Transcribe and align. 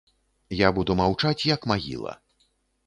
Я 0.61 0.71
буду 0.79 0.95
маўчаць 1.01 1.47
як 1.53 1.69
магіла. 1.75 2.19